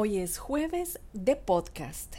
Hoy 0.00 0.18
es 0.18 0.38
jueves 0.38 1.00
de 1.12 1.34
podcast. 1.34 2.14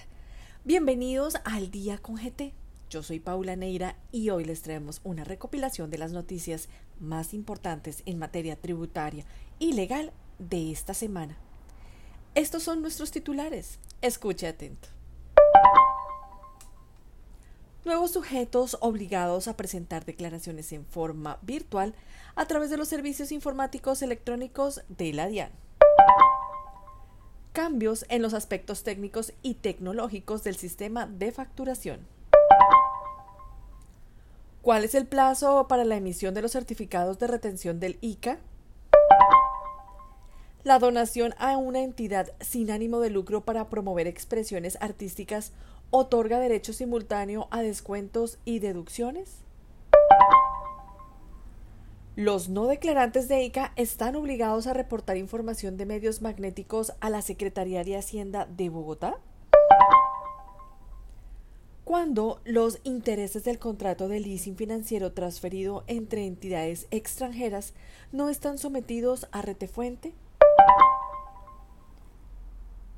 Bienvenidos 0.66 1.38
al 1.46 1.72
Día 1.72 1.98
con 1.98 2.18
GT. 2.18 2.54
Yo 2.90 3.04
soy 3.04 3.22
Paula 3.22 3.56
Neira 3.56 3.96
y 4.12 4.32
hoy 4.32 4.44
les 4.44 4.62
traemos 4.64 5.00
una 5.06 5.24
recopilación 5.24 5.90
de 5.90 5.98
las 5.98 6.12
noticias 6.12 6.68
más 7.00 7.34
importantes 7.34 8.04
en 8.06 8.20
materia 8.20 8.58
tributaria 8.58 9.24
y 9.60 9.72
legal 9.72 10.12
de 10.40 10.74
esta 10.74 10.94
semana. 10.94 11.38
Estos 12.36 12.64
son 12.64 12.82
nuestros 12.82 13.12
titulares. 13.12 13.80
Escuche 14.02 14.48
atento. 14.48 14.90
Nuevos 17.86 18.12
sujetos 18.12 18.76
obligados 18.82 19.48
a 19.48 19.56
presentar 19.56 20.04
declaraciones 20.04 20.74
en 20.74 20.86
forma 20.86 21.40
virtual 21.44 21.96
a 22.36 22.46
través 22.46 22.72
de 22.72 22.76
los 22.76 22.90
servicios 22.90 23.32
informáticos 23.32 24.02
electrónicos 24.02 24.82
de 24.90 25.14
la 25.14 25.28
DIAN 25.28 25.52
cambios 27.54 28.06
en 28.10 28.22
los 28.22 28.34
aspectos 28.34 28.84
técnicos 28.84 29.34
y 29.42 29.56
tecnológicos 29.56 30.44
del 30.44 30.56
sistema 30.56 31.08
de 31.08 31.32
facturación. 31.32 32.00
¿Cuál 34.62 34.84
es 34.84 34.94
el 34.94 35.08
plazo 35.08 35.68
para 35.68 35.86
la 35.86 35.96
emisión 35.96 36.34
de 36.34 36.42
los 36.42 36.52
certificados 36.52 37.18
de 37.18 37.28
retención 37.28 37.80
del 37.80 37.98
ICA? 38.02 38.40
La 40.64 40.78
donación 40.78 41.34
a 41.38 41.58
una 41.58 41.82
entidad 41.82 42.34
sin 42.42 42.70
ánimo 42.70 43.00
de 43.00 43.10
lucro 43.10 43.42
para 43.42 43.70
promover 43.70 44.08
expresiones 44.08 44.78
artísticas 44.82 45.54
otorga 45.92 46.40
derecho 46.40 46.74
simultáneo 46.74 47.48
a 47.52 47.62
descuentos 47.62 48.38
y 48.46 48.60
deducciones. 48.60 49.49
Los 52.20 52.50
no 52.50 52.68
declarantes 52.68 53.30
de 53.30 53.44
ICA 53.44 53.72
están 53.78 54.18
obligados 54.18 54.68
a 54.68 54.74
reportar 54.74 55.16
información 55.16 55.78
de 55.78 55.86
medios 55.86 56.22
magnéticos 56.22 56.92
a 57.00 57.10
la 57.10 57.22
Secretaría 57.22 57.86
de 57.86 57.96
Hacienda 57.96 58.46
de 58.46 58.68
Bogotá. 58.68 59.16
Cuando 61.86 62.42
los 62.44 62.82
intereses 62.84 63.46
del 63.46 63.58
contrato 63.58 64.10
de 64.10 64.20
leasing 64.20 64.58
financiero 64.58 65.14
transferido 65.14 65.86
entre 65.88 66.26
entidades 66.26 66.88
extranjeras 66.92 67.74
no 68.12 68.28
están 68.28 68.58
sometidos 68.58 69.30
a 69.32 69.42
retefuente. 69.42 70.14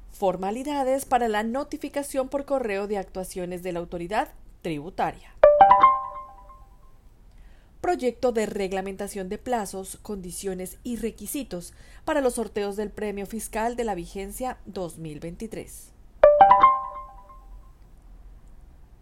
Formalidades 0.09 1.06
para 1.06 1.28
la 1.28 1.44
notificación 1.44 2.28
por 2.28 2.46
correo 2.46 2.88
de 2.88 2.98
actuaciones 2.98 3.62
de 3.62 3.72
la 3.72 3.81
autoridad 3.81 4.30
tributaria 4.64 5.36
proyecto 7.92 8.31
de 8.31 8.45
reglamentación 8.45 9.28
de 9.28 9.38
plazos, 9.38 9.97
condiciones 10.02 10.78
y 10.81 10.95
requisitos 10.95 11.73
para 12.06 12.22
los 12.22 12.36
sorteos 12.36 12.78
del 12.78 12.89
premio 12.89 13.25
fiscal 13.25 13.75
de 13.75 13.84
la 13.84 13.95
vigencia 13.95 14.59
2023. 14.66 15.92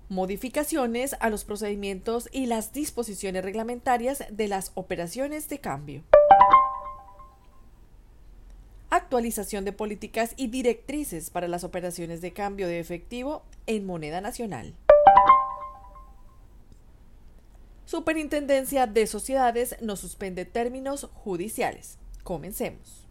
Modificaciones 0.09 1.15
a 1.19 1.29
los 1.29 1.45
procedimientos 1.45 2.29
y 2.31 2.47
las 2.47 2.73
disposiciones 2.73 3.43
reglamentarias 3.43 4.23
de 4.31 4.47
las 4.47 4.71
operaciones 4.73 5.49
de 5.49 5.59
cambio. 5.59 6.01
Actualización 8.89 9.65
de 9.65 9.71
políticas 9.71 10.33
y 10.35 10.47
directrices 10.47 11.29
para 11.29 11.47
las 11.47 11.63
operaciones 11.63 12.21
de 12.21 12.33
cambio 12.33 12.67
de 12.67 12.79
efectivo 12.79 13.43
en 13.67 13.85
moneda 13.85 14.19
nacional. 14.19 14.73
Superintendencia 17.89 18.85
de 18.85 19.07
Sociedades 19.07 19.75
no 19.81 19.95
suspende 19.95 20.45
términos 20.45 21.09
judiciales. 21.11 21.97
Comencemos. 22.21 23.07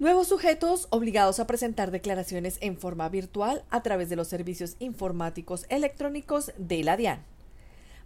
Nuevos 0.00 0.26
sujetos 0.26 0.88
obligados 0.90 1.38
a 1.38 1.46
presentar 1.46 1.92
declaraciones 1.92 2.58
en 2.62 2.76
forma 2.76 3.08
virtual 3.10 3.62
a 3.70 3.84
través 3.84 4.08
de 4.08 4.16
los 4.16 4.26
servicios 4.26 4.74
informáticos 4.80 5.66
electrónicos 5.68 6.50
de 6.58 6.82
la 6.82 6.96
DIAN. 6.96 7.22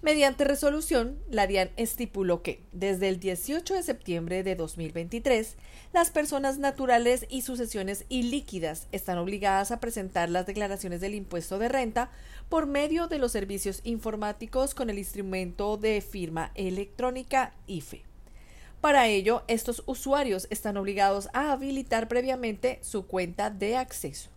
Mediante 0.03 0.43
resolución, 0.43 1.17
la 1.31 1.47
DIAN 1.47 1.71
estipuló 1.77 2.43
que, 2.43 2.61
desde 2.73 3.09
el 3.09 3.21
18 3.21 3.75
de 3.75 3.85
septiembre 3.85 4.43
de 4.43 4.57
2023, 4.57 5.55
las 5.93 6.11
personas 6.11 6.59
naturales 6.59 7.25
y 7.29 7.43
sucesiones 7.43 8.05
ilíquidas 8.09 8.89
están 8.91 9.19
obligadas 9.19 9.71
a 9.71 9.79
presentar 9.79 10.29
las 10.29 10.45
declaraciones 10.45 11.01
del 11.01 11.15
impuesto 11.15 11.61
de 11.61 11.69
renta 11.69 12.11
por 12.49 12.67
medio 12.67 13.07
de 13.07 13.19
los 13.19 13.31
servicios 13.31 13.81
informáticos 13.85 14.75
con 14.75 14.91
el 14.91 14.99
instrumento 14.99 15.77
de 15.77 16.01
firma 16.01 16.51
electrónica 16.57 17.55
IFE. 17.69 18.03
Para 18.81 19.07
ello, 19.07 19.45
estos 19.47 19.85
usuarios 19.87 20.49
están 20.51 20.79
obligados 20.79 21.29
a 21.33 21.53
habilitar 21.53 22.09
previamente 22.09 22.81
su 22.83 23.07
cuenta 23.07 23.51
de 23.51 23.77
acceso 23.77 24.31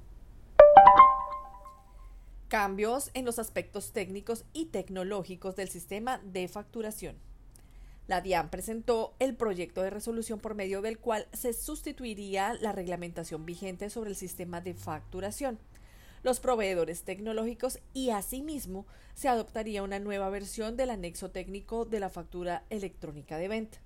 cambios 2.55 3.11
en 3.13 3.25
los 3.25 3.37
aspectos 3.37 3.91
técnicos 3.91 4.45
y 4.53 4.67
tecnológicos 4.67 5.57
del 5.57 5.67
sistema 5.67 6.19
de 6.19 6.47
facturación. 6.47 7.17
La 8.07 8.21
DIAN 8.21 8.49
presentó 8.49 9.13
el 9.19 9.35
proyecto 9.35 9.81
de 9.81 9.89
resolución 9.89 10.39
por 10.39 10.55
medio 10.55 10.81
del 10.81 10.97
cual 10.97 11.27
se 11.33 11.51
sustituiría 11.51 12.53
la 12.53 12.71
reglamentación 12.71 13.45
vigente 13.45 13.89
sobre 13.89 14.11
el 14.11 14.15
sistema 14.15 14.61
de 14.61 14.73
facturación, 14.73 15.59
los 16.23 16.39
proveedores 16.39 17.03
tecnológicos 17.03 17.79
y 17.93 18.11
asimismo 18.11 18.85
se 19.15 19.27
adoptaría 19.27 19.83
una 19.83 19.99
nueva 19.99 20.29
versión 20.29 20.77
del 20.77 20.91
anexo 20.91 21.31
técnico 21.31 21.83
de 21.83 21.99
la 21.99 22.09
factura 22.09 22.63
electrónica 22.69 23.37
de 23.37 23.49
venta. 23.49 23.84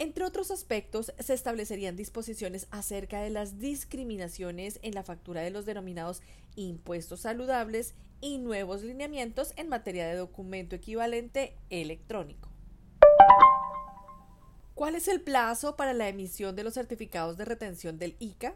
Entre 0.00 0.24
otros 0.24 0.50
aspectos, 0.50 1.12
se 1.18 1.34
establecerían 1.34 1.94
disposiciones 1.94 2.68
acerca 2.70 3.20
de 3.20 3.28
las 3.28 3.58
discriminaciones 3.58 4.80
en 4.80 4.94
la 4.94 5.02
factura 5.02 5.42
de 5.42 5.50
los 5.50 5.66
denominados 5.66 6.22
impuestos 6.56 7.20
saludables 7.20 7.92
y 8.22 8.38
nuevos 8.38 8.82
lineamientos 8.82 9.52
en 9.58 9.68
materia 9.68 10.08
de 10.08 10.16
documento 10.16 10.74
equivalente 10.74 11.54
electrónico. 11.68 12.48
¿Cuál 14.74 14.94
es 14.94 15.06
el 15.06 15.20
plazo 15.20 15.76
para 15.76 15.92
la 15.92 16.08
emisión 16.08 16.56
de 16.56 16.64
los 16.64 16.72
certificados 16.72 17.36
de 17.36 17.44
retención 17.44 17.98
del 17.98 18.16
ICA? 18.20 18.54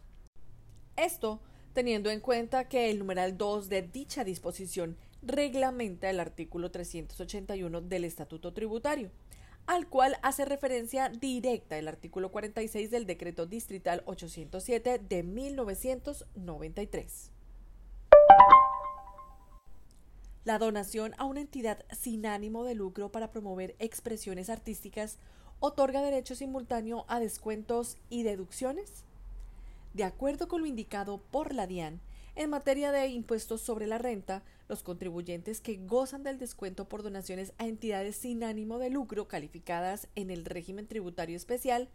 Esto 0.97 1.41
teniendo 1.73 2.11
en 2.11 2.21
cuenta 2.21 2.69
que 2.69 2.91
el 2.91 2.99
numeral 2.99 3.39
2 3.39 3.69
de 3.69 3.83
dicha 3.83 4.25
disposición 4.25 4.97
reglamenta 5.23 6.11
el 6.11 6.21
artículo 6.21 6.71
381 6.71 7.81
del 7.83 8.05
Estatuto 8.05 8.53
Tributario, 8.53 9.11
al 9.69 9.87
cual 9.87 10.19
hace 10.23 10.45
referencia 10.47 11.11
directa 11.11 11.77
el 11.77 11.89
artículo 11.89 12.33
46 12.33 12.91
del 12.91 13.05
Decreto 13.05 13.45
Distrital 13.45 14.03
807 14.07 14.99
de 14.99 15.23
1993. 15.23 17.31
La 20.45 20.59
donación 20.59 21.13
a 21.19 21.27
una 21.27 21.43
entidad 21.43 21.85
sin 21.93 22.25
ánimo 22.25 22.65
de 22.65 22.75
lucro 22.75 23.13
para 23.13 23.31
promover 23.31 23.77
expresiones 23.79 24.49
artísticas 24.49 25.19
otorga 25.61 26.01
derecho 26.01 26.35
simultáneo 26.35 27.05
a 27.07 27.21
descuentos 27.21 27.99
y 28.09 28.23
deducciones. 28.23 29.05
De 29.93 30.05
acuerdo 30.05 30.49
con 30.49 30.63
lo 30.63 30.67
indicado 30.67 31.21
por 31.31 31.53
la 31.53 31.67
DIAN, 31.67 32.01
en 32.37 32.49
materia 32.49 32.91
de 32.91 33.07
impuestos 33.09 33.61
sobre 33.61 33.87
la 33.87 33.99
renta, 33.99 34.43
los 34.69 34.83
contribuyentes 34.83 35.61
que 35.61 35.77
gozan 35.77 36.23
del 36.23 36.39
descuento 36.39 36.89
por 36.89 37.03
donaciones 37.03 37.53
a 37.59 37.67
entidades 37.67 38.17
sin 38.17 38.45
ánimo 38.45 38.79
de 38.79 38.91
lucro 38.91 39.29
calificadas 39.29 40.09
en 40.15 40.31
el 40.31 40.45
régimen 40.45 40.87
tributario 40.87 41.37
especial 41.37 41.89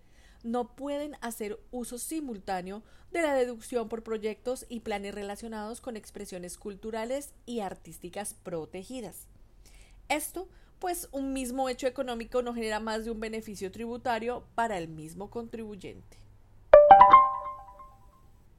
no 0.43 0.75
pueden 0.75 1.15
hacer 1.21 1.59
uso 1.71 1.97
simultáneo 1.97 2.83
de 3.11 3.21
la 3.21 3.33
deducción 3.33 3.87
por 3.87 4.03
proyectos 4.03 4.65
y 4.69 4.81
planes 4.81 5.15
relacionados 5.15 5.81
con 5.81 5.95
expresiones 5.95 6.57
culturales 6.57 7.33
y 7.45 7.61
artísticas 7.61 8.35
protegidas. 8.43 9.27
Esto, 10.09 10.49
pues 10.79 11.07
un 11.11 11.31
mismo 11.31 11.69
hecho 11.69 11.87
económico 11.87 12.41
no 12.41 12.53
genera 12.53 12.81
más 12.81 13.05
de 13.05 13.11
un 13.11 13.21
beneficio 13.21 13.71
tributario 13.71 14.43
para 14.53 14.77
el 14.77 14.89
mismo 14.89 15.29
contribuyente. 15.29 16.17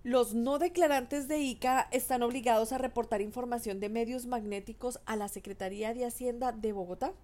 Los 0.05 0.35
no 0.35 0.59
declarantes 0.59 1.29
de 1.29 1.39
ICA 1.39 1.89
están 1.91 2.23
obligados 2.23 2.73
a 2.73 2.79
reportar 2.79 3.23
información 3.23 3.81
de 3.81 3.89
medios 3.89 4.27
magnéticos 4.27 5.01
a 5.07 5.17
la 5.17 5.29
Secretaría 5.29 5.95
de 5.95 6.05
Hacienda 6.05 6.53
de 6.53 6.73
Bogotá. 6.73 7.15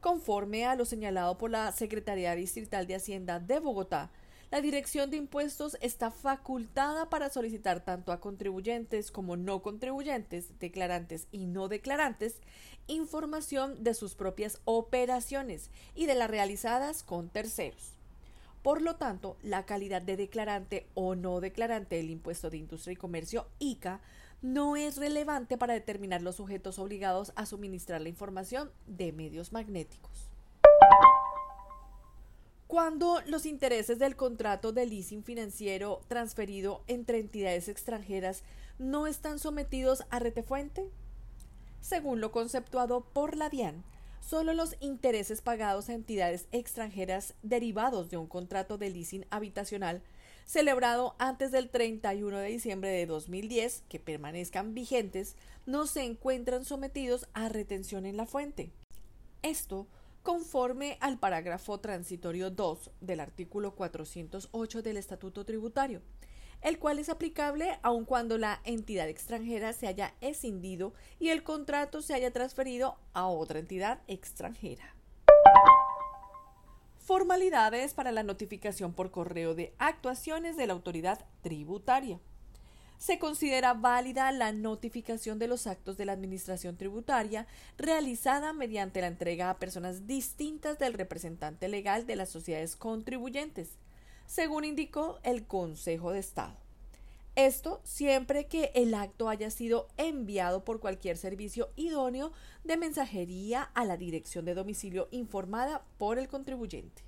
Conforme 0.00 0.64
a 0.64 0.76
lo 0.76 0.84
señalado 0.84 1.38
por 1.38 1.50
la 1.50 1.72
Secretaría 1.72 2.36
Distrital 2.36 2.86
de 2.86 2.94
Hacienda 2.94 3.40
de 3.40 3.58
Bogotá, 3.58 4.12
la 4.52 4.60
Dirección 4.60 5.10
de 5.10 5.16
Impuestos 5.16 5.76
está 5.80 6.12
facultada 6.12 7.10
para 7.10 7.30
solicitar 7.30 7.84
tanto 7.84 8.12
a 8.12 8.20
contribuyentes 8.20 9.10
como 9.10 9.36
no 9.36 9.60
contribuyentes, 9.60 10.56
declarantes 10.60 11.26
y 11.32 11.46
no 11.46 11.66
declarantes, 11.66 12.36
información 12.86 13.82
de 13.82 13.94
sus 13.94 14.14
propias 14.14 14.60
operaciones 14.66 15.68
y 15.96 16.06
de 16.06 16.14
las 16.14 16.30
realizadas 16.30 17.02
con 17.02 17.28
terceros. 17.28 18.01
Por 18.62 18.80
lo 18.80 18.94
tanto, 18.94 19.36
la 19.42 19.66
calidad 19.66 20.02
de 20.02 20.16
declarante 20.16 20.86
o 20.94 21.16
no 21.16 21.40
declarante 21.40 21.96
del 21.96 22.10
impuesto 22.10 22.48
de 22.48 22.58
industria 22.58 22.92
y 22.92 22.96
comercio 22.96 23.48
ICA 23.58 24.00
no 24.40 24.76
es 24.76 24.96
relevante 24.96 25.58
para 25.58 25.74
determinar 25.74 26.22
los 26.22 26.36
sujetos 26.36 26.78
obligados 26.78 27.32
a 27.34 27.46
suministrar 27.46 28.00
la 28.00 28.08
información 28.08 28.70
de 28.86 29.12
medios 29.12 29.52
magnéticos. 29.52 30.30
Cuando 32.68 33.20
los 33.26 33.46
intereses 33.46 33.98
del 33.98 34.16
contrato 34.16 34.72
de 34.72 34.86
leasing 34.86 35.24
financiero 35.24 36.00
transferido 36.08 36.82
entre 36.86 37.18
entidades 37.18 37.68
extranjeras 37.68 38.44
no 38.78 39.06
están 39.06 39.38
sometidos 39.38 40.04
a 40.08 40.20
retefuente. 40.20 40.88
Según 41.80 42.20
lo 42.20 42.32
conceptuado 42.32 43.02
por 43.12 43.36
la 43.36 43.50
DIAN, 43.50 43.84
solo 44.22 44.54
los 44.54 44.76
intereses 44.80 45.42
pagados 45.42 45.88
a 45.88 45.94
entidades 45.94 46.46
extranjeras 46.52 47.34
derivados 47.42 48.08
de 48.08 48.16
un 48.16 48.26
contrato 48.26 48.78
de 48.78 48.88
leasing 48.88 49.26
habitacional 49.30 50.02
celebrado 50.46 51.14
antes 51.18 51.50
del 51.50 51.68
31 51.68 52.38
de 52.38 52.48
diciembre 52.48 52.90
de 52.90 53.06
2010 53.06 53.84
que 53.88 54.00
permanezcan 54.00 54.74
vigentes 54.74 55.36
no 55.66 55.86
se 55.86 56.04
encuentran 56.04 56.64
sometidos 56.64 57.28
a 57.34 57.48
retención 57.48 58.06
en 58.06 58.16
la 58.16 58.26
fuente. 58.26 58.70
Esto 59.42 59.86
conforme 60.22 60.98
al 61.00 61.18
parágrafo 61.18 61.80
transitorio 61.80 62.50
2 62.50 62.90
del 63.00 63.20
artículo 63.20 63.74
408 63.74 64.82
del 64.82 64.96
Estatuto 64.96 65.44
Tributario, 65.44 66.00
el 66.62 66.78
cual 66.78 66.98
es 66.98 67.08
aplicable 67.08 67.78
aun 67.82 68.04
cuando 68.04 68.38
la 68.38 68.60
entidad 68.64 69.08
extranjera 69.08 69.72
se 69.72 69.88
haya 69.88 70.14
escindido 70.20 70.94
y 71.18 71.28
el 71.28 71.42
contrato 71.42 72.02
se 72.02 72.14
haya 72.14 72.32
transferido 72.32 72.96
a 73.12 73.26
otra 73.26 73.58
entidad 73.58 74.00
extranjera. 74.06 74.94
Formalidades 76.98 77.94
para 77.94 78.12
la 78.12 78.22
notificación 78.22 78.92
por 78.92 79.10
correo 79.10 79.54
de 79.54 79.74
actuaciones 79.78 80.56
de 80.56 80.68
la 80.68 80.72
autoridad 80.72 81.26
tributaria 81.42 82.20
se 83.02 83.18
considera 83.18 83.74
válida 83.74 84.30
la 84.30 84.52
notificación 84.52 85.40
de 85.40 85.48
los 85.48 85.66
actos 85.66 85.96
de 85.96 86.04
la 86.04 86.12
Administración 86.12 86.76
tributaria 86.76 87.48
realizada 87.76 88.52
mediante 88.52 89.00
la 89.00 89.08
entrega 89.08 89.50
a 89.50 89.58
personas 89.58 90.06
distintas 90.06 90.78
del 90.78 90.94
representante 90.94 91.66
legal 91.66 92.06
de 92.06 92.14
las 92.14 92.28
sociedades 92.28 92.76
contribuyentes, 92.76 93.70
según 94.26 94.64
indicó 94.64 95.18
el 95.22 95.46
Consejo 95.46 96.12
de 96.12 96.18
Estado. 96.18 96.56
Esto 97.34 97.80
siempre 97.82 98.46
que 98.46 98.72
el 98.74 98.94
acto 98.94 99.28
haya 99.28 99.50
sido 99.50 99.88
enviado 99.96 100.64
por 100.64 100.80
cualquier 100.80 101.16
servicio 101.16 101.70
idóneo 101.76 102.32
de 102.64 102.76
mensajería 102.76 103.62
a 103.74 103.84
la 103.84 103.96
dirección 103.96 104.44
de 104.44 104.54
domicilio 104.54 105.08
informada 105.10 105.82
por 105.96 106.18
el 106.18 106.28
contribuyente 106.28 107.02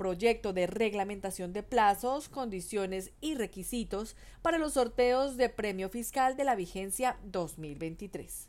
proyecto 0.00 0.54
de 0.54 0.66
reglamentación 0.66 1.52
de 1.52 1.62
plazos, 1.62 2.30
condiciones 2.30 3.12
y 3.20 3.34
requisitos 3.34 4.16
para 4.40 4.56
los 4.56 4.72
sorteos 4.72 5.36
de 5.36 5.50
premio 5.50 5.90
fiscal 5.90 6.38
de 6.38 6.44
la 6.44 6.54
vigencia 6.54 7.18
2023. 7.24 8.48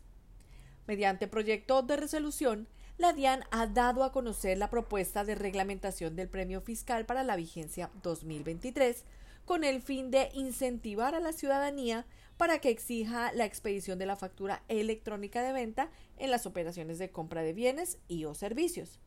Mediante 0.88 1.27
proyecto 1.27 1.81
de 1.81 1.98
resolución, 1.98 2.69
la 3.01 3.13
DIAN 3.13 3.44
ha 3.50 3.65
dado 3.65 4.03
a 4.03 4.12
conocer 4.12 4.59
la 4.59 4.69
propuesta 4.69 5.25
de 5.25 5.33
reglamentación 5.33 6.15
del 6.15 6.30
premio 6.30 6.62
fiscal 6.62 7.07
para 7.07 7.24
la 7.24 7.36
vigencia 7.36 7.89
2023 8.03 9.06
con 9.44 9.63
el 9.63 9.81
fin 9.81 10.12
de 10.12 10.30
incentivar 10.36 11.15
a 11.15 11.19
la 11.19 11.33
ciudadanía 11.33 12.06
para 12.38 12.59
que 12.59 12.69
exija 12.69 13.33
la 13.33 13.45
expedición 13.45 13.98
de 13.98 14.06
la 14.06 14.18
factura 14.18 14.62
electrónica 14.68 15.42
de 15.42 15.51
venta 15.51 15.89
en 16.19 16.30
las 16.30 16.45
operaciones 16.45 17.00
de 17.00 17.09
compra 17.09 17.42
de 17.42 17.53
bienes 17.53 17.98
y 18.07 18.25
o 18.25 18.36
servicios 18.36 19.00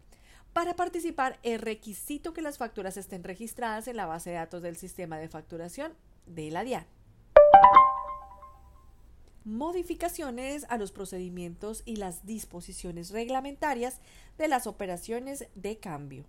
para 0.52 0.74
participar 0.74 1.38
es 1.44 1.60
requisito 1.60 2.34
que 2.34 2.42
las 2.42 2.58
facturas 2.58 2.96
estén 2.96 3.22
registradas 3.22 3.86
en 3.86 3.96
la 3.96 4.06
base 4.06 4.30
de 4.30 4.36
datos 4.36 4.60
del 4.60 4.76
sistema 4.76 5.18
de 5.18 5.28
facturación 5.28 5.92
de 6.26 6.50
la 6.50 6.64
DIAN. 6.64 6.86
Modificaciones 9.44 10.66
a 10.70 10.78
los 10.78 10.90
procedimientos 10.90 11.82
y 11.84 11.96
las 11.96 12.24
disposiciones 12.24 13.10
reglamentarias 13.10 14.00
de 14.38 14.48
las 14.48 14.66
operaciones 14.66 15.48
de 15.54 15.78
cambio. 15.78 16.24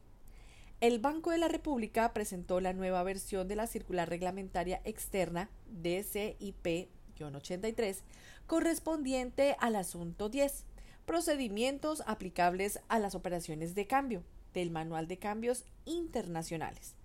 El 0.81 0.99
Banco 0.99 1.31
de 1.31 1.37
la 1.37 1.47
República 1.47 2.11
presentó 2.11 2.59
la 2.59 2.73
nueva 2.73 3.01
versión 3.03 3.47
de 3.47 3.55
la 3.55 3.67
circular 3.67 4.09
reglamentaria 4.09 4.81
externa 4.83 5.49
DCIP-83 5.81 7.99
correspondiente 8.47 9.55
al 9.61 9.77
asunto 9.77 10.27
10 10.27 10.65
procedimientos 11.05 12.03
aplicables 12.07 12.81
a 12.89 12.99
las 12.99 13.15
operaciones 13.15 13.75
de 13.75 13.87
cambio 13.87 14.23
del 14.53 14.71
Manual 14.71 15.07
de 15.07 15.19
Cambios 15.19 15.63
Internacionales. 15.85 16.95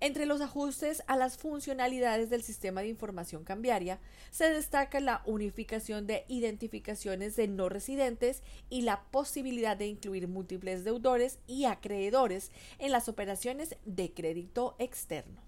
Entre 0.00 0.26
los 0.26 0.40
ajustes 0.40 1.02
a 1.06 1.16
las 1.16 1.38
funcionalidades 1.38 2.28
del 2.28 2.42
sistema 2.42 2.82
de 2.82 2.88
información 2.88 3.44
cambiaria 3.44 4.00
se 4.30 4.50
destaca 4.50 5.00
la 5.00 5.22
unificación 5.24 6.06
de 6.06 6.24
identificaciones 6.28 7.36
de 7.36 7.48
no 7.48 7.68
residentes 7.68 8.42
y 8.68 8.82
la 8.82 9.04
posibilidad 9.04 9.76
de 9.76 9.86
incluir 9.86 10.28
múltiples 10.28 10.84
deudores 10.84 11.38
y 11.46 11.64
acreedores 11.64 12.50
en 12.78 12.92
las 12.92 13.08
operaciones 13.08 13.76
de 13.86 14.12
crédito 14.12 14.74
externo. 14.78 15.40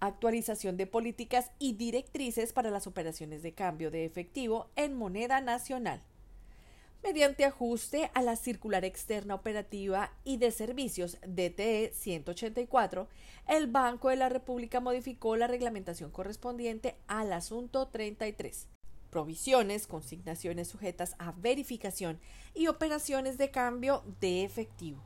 Actualización 0.00 0.76
de 0.76 0.88
políticas 0.88 1.52
y 1.60 1.74
directrices 1.74 2.52
para 2.52 2.70
las 2.70 2.88
operaciones 2.88 3.42
de 3.42 3.52
cambio 3.52 3.92
de 3.92 4.04
efectivo 4.04 4.70
en 4.74 4.94
moneda 4.94 5.40
nacional 5.40 6.02
mediante 7.02 7.44
ajuste 7.44 8.10
a 8.14 8.22
la 8.22 8.36
circular 8.36 8.84
externa 8.84 9.34
operativa 9.34 10.12
y 10.24 10.36
de 10.36 10.50
servicios 10.50 11.18
DTE 11.26 11.92
184, 11.92 13.08
el 13.48 13.66
Banco 13.66 14.08
de 14.08 14.16
la 14.16 14.28
República 14.28 14.80
modificó 14.80 15.36
la 15.36 15.48
reglamentación 15.48 16.10
correspondiente 16.10 16.96
al 17.08 17.32
asunto 17.32 17.88
33. 17.88 18.68
Provisiones, 19.10 19.86
consignaciones 19.86 20.68
sujetas 20.68 21.16
a 21.18 21.32
verificación 21.32 22.18
y 22.54 22.68
operaciones 22.68 23.36
de 23.36 23.50
cambio 23.50 24.04
de 24.20 24.44
efectivo. 24.44 25.02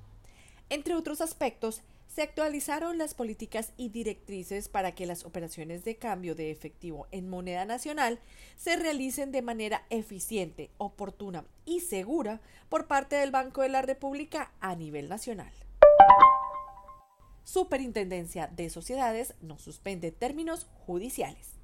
Entre 0.69 0.95
otros 0.95 1.21
aspectos, 1.21 1.83
se 2.17 2.23
actualizaron 2.23 2.97
las 2.97 3.13
políticas 3.13 3.75
y 3.77 3.91
directrices 3.91 4.71
para 4.71 4.95
que 4.95 5.05
las 5.05 5.27
operaciones 5.27 5.85
de 5.85 5.97
cambio 5.97 6.35
de 6.35 6.51
efectivo 6.51 7.07
en 7.11 7.29
moneda 7.29 7.67
nacional 7.67 8.21
se 8.57 8.75
realicen 8.77 9.33
de 9.33 9.43
manera 9.43 9.85
eficiente, 9.91 10.71
oportuna 10.79 11.45
y 11.67 11.81
segura 11.81 12.41
por 12.71 12.87
parte 12.87 13.17
del 13.17 13.33
Banco 13.33 13.61
de 13.61 13.69
la 13.69 13.83
República 13.83 14.51
a 14.61 14.75
nivel 14.75 15.11
nacional. 15.11 15.53
Superintendencia 17.45 18.47
de 18.47 18.71
Sociedades 18.71 19.35
no 19.43 19.59
suspende 19.59 20.11
términos 20.11 20.69
judiciales. 20.87 21.56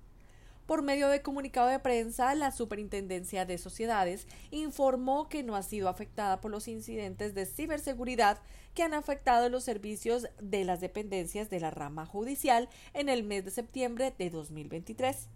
Por 0.66 0.82
medio 0.82 1.08
de 1.08 1.22
comunicado 1.22 1.68
de 1.68 1.80
prensa, 1.80 2.34
la 2.36 2.52
Superintendencia 2.52 3.44
de 3.44 3.58
Sociedades 3.58 4.28
informó 4.52 5.28
que 5.28 5.42
no 5.42 5.56
ha 5.56 5.62
sido 5.62 5.88
afectada 5.88 6.40
por 6.40 6.52
los 6.52 6.68
incidentes 6.68 7.34
de 7.34 7.46
ciberseguridad 7.46 8.38
que 8.72 8.84
han 8.84 8.94
afectado 8.94 9.48
los 9.48 9.64
servicios 9.64 10.28
de 10.40 10.64
las 10.64 10.80
dependencias 10.80 11.50
de 11.50 11.58
la 11.58 11.70
rama 11.70 12.06
judicial 12.06 12.68
en 12.94 13.08
el 13.08 13.24
mes 13.24 13.44
de 13.44 13.50
septiembre 13.50 14.14
de 14.16 14.30
2023. 14.30 15.28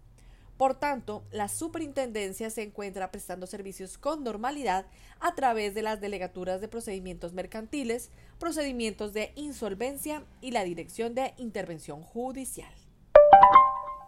Por 0.55 0.75
tanto, 0.75 1.23
la 1.31 1.49
superintendencia 1.49 2.49
se 2.49 2.63
encuentra 2.63 3.11
prestando 3.11 3.45
servicios 3.47 3.97
con 3.97 4.23
normalidad 4.23 4.87
a 5.19 5.35
través 5.35 5.75
de 5.75 5.83
las 5.83 6.01
delegaturas 6.01 6.61
de 6.61 6.67
procedimientos 6.67 7.33
mercantiles, 7.33 8.09
procedimientos 8.39 9.13
de 9.13 9.33
insolvencia 9.35 10.23
y 10.41 10.51
la 10.51 10.63
Dirección 10.63 11.13
de 11.13 11.33
Intervención 11.37 12.01
Judicial. 12.01 12.86